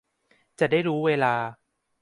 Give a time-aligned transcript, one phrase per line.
[0.59, 1.33] จะได้รู้เวลา